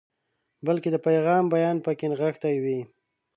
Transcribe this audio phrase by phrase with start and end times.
[0.67, 2.79] بلکې د پیغام بیان پکې نغښتی وي.